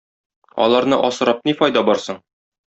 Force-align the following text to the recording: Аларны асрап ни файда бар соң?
Аларны 0.65 0.99
асрап 1.11 1.45
ни 1.51 1.57
файда 1.61 1.87
бар 1.93 2.05
соң? 2.09 2.21